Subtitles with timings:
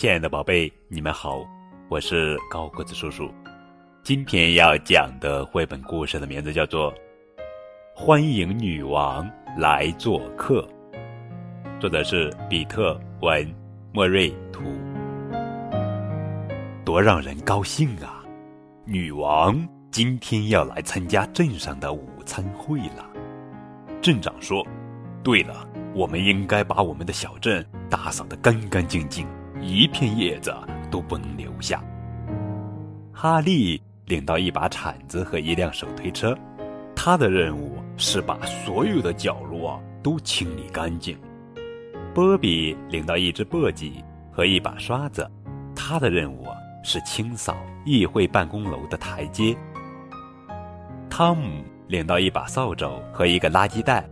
[0.00, 1.46] 亲爱的宝贝，你们好，
[1.90, 3.30] 我是高个子叔叔。
[4.02, 6.90] 今天要讲的绘本故事的名字叫做
[7.94, 10.66] 《欢迎女王来做客》，
[11.78, 13.54] 作者是比特文
[13.92, 14.62] 莫瑞图。
[16.82, 18.24] 多让人高兴啊！
[18.86, 23.06] 女王今天要来参加镇上的午餐会了。
[24.00, 24.66] 镇长说
[25.22, 29.28] ：“对了，我们应该把我们的小镇打扫得干干净净。”
[29.60, 30.54] 一片叶子
[30.90, 31.82] 都不能留下。
[33.12, 36.36] 哈利领到一把铲子和一辆手推车，
[36.96, 41.18] 他的任务是把所有的角落都清理干净。
[42.14, 44.02] 波比领到一只簸箕
[44.32, 45.30] 和一把刷子，
[45.76, 46.46] 他的任务
[46.82, 49.54] 是清扫议会办公楼的台阶。
[51.08, 54.08] 汤姆领到一把扫帚和一个垃圾袋，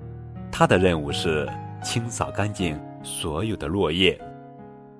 [0.53, 1.49] 他的任务是
[1.83, 4.21] 清扫干净所有的落叶。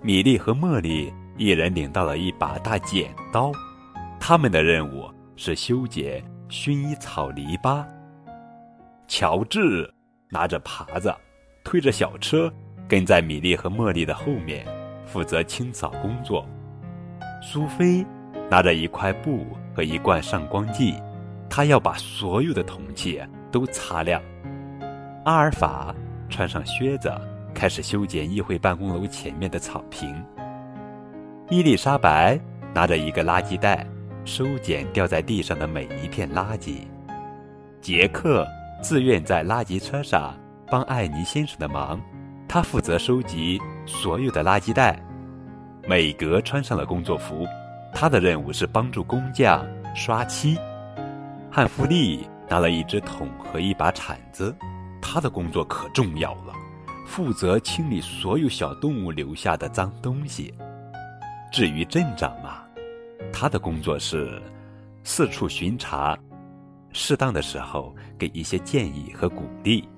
[0.01, 3.51] 米莉和茉莉一人领到了一把大剪刀，
[4.21, 7.85] 他们的任务是修剪薰衣草篱笆。
[9.09, 9.93] 乔治
[10.29, 11.13] 拿着耙子，
[11.65, 12.53] 推着小车，
[12.89, 14.65] 跟在米莉和茉莉的后面，
[15.05, 16.47] 负责清扫工作。
[17.43, 18.07] 苏菲
[18.49, 20.95] 拿着一块布和一罐上光剂，
[21.51, 24.23] 她要把所有的铜器都擦亮。
[25.25, 25.93] 阿尔法
[26.29, 27.13] 穿上靴子。
[27.59, 30.25] 开始修剪议会办公楼前面的草坪。
[31.51, 32.39] 伊丽莎白
[32.73, 33.85] 拿着一个垃圾袋，
[34.25, 36.83] 收捡掉在地上的每一片垃圾。
[37.81, 38.47] 杰克
[38.81, 40.39] 自愿在垃圾车上
[40.71, 42.01] 帮艾尼先生的忙，
[42.47, 44.97] 他负责收集所有的垃圾袋。
[45.89, 47.45] 美格穿上了工作服，
[47.93, 50.57] 他的任务是帮助工匠刷漆。
[51.51, 54.55] 汉弗利拿了一只桶和一把铲子，
[55.03, 56.53] 他的工作可重要了。
[57.09, 60.53] 负责清理所有小动物留下的脏东西。
[61.51, 62.59] 至于镇长嘛，
[63.33, 64.41] 他的工作是
[65.03, 66.17] 四处巡查，
[66.93, 69.89] 适当的时候给一些建议和鼓励。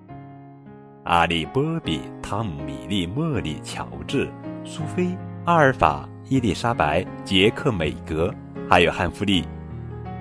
[1.02, 4.30] 阿里、波比、汤姆、米莉、茉莉、乔治、
[4.64, 5.08] 苏菲、
[5.46, 8.32] 阿尔法、伊丽莎白、杰克、美格，
[8.70, 9.44] 还有汉弗利，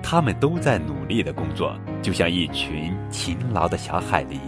[0.02, 4.38] 他们都在努力的工作，就像一群勤劳的小海狸。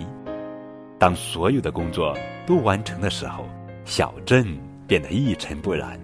[1.03, 3.45] 当所有的工作都完成的时候，
[3.85, 5.99] 小镇变得一尘不染。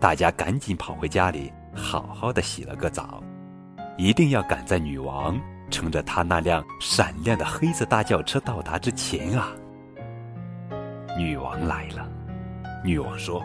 [0.00, 3.22] 大家赶紧跑回家里，好好的洗了个澡，
[3.98, 5.38] 一定要赶在女王
[5.68, 9.52] 乘着她那辆闪亮的黑色大轿车到达之前啊！
[11.18, 12.08] 女王来了，
[12.82, 13.44] 女王说：“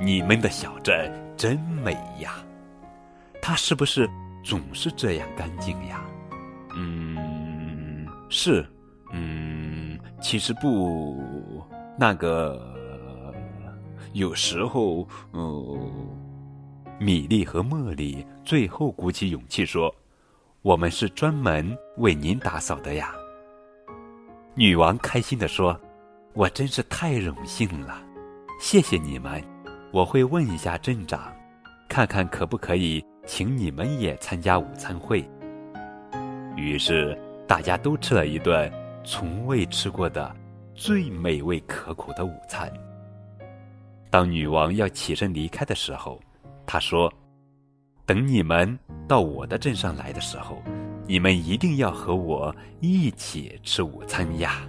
[0.00, 2.34] 你们的小镇真美呀，
[3.42, 4.08] 它是不是
[4.44, 6.00] 总是这样干净呀
[6.78, 8.64] ？”“嗯，是，”
[10.24, 11.22] 其实不，
[11.98, 12.58] 那个
[14.14, 15.78] 有时候，嗯，
[16.98, 19.94] 米莉和茉莉最后鼓起勇气说
[20.62, 23.14] ：“我们是专门为您打扫的呀。”
[24.56, 25.78] 女王开心地说
[26.32, 28.02] ：“我真是太荣幸了，
[28.58, 29.44] 谢谢你们。
[29.92, 31.30] 我会问一下镇长，
[31.86, 35.22] 看看可不可以请你们也参加午餐会。”
[36.56, 38.72] 于是大家都吃了一顿。
[39.04, 40.34] 从未吃过的
[40.74, 42.72] 最美味可口的午餐。
[44.10, 46.20] 当女王要起身离开的时候，
[46.66, 47.12] 她说
[48.06, 50.62] ：“等你们到我的镇上来的时候，
[51.06, 54.66] 你们一定要和我一起吃午餐呀。”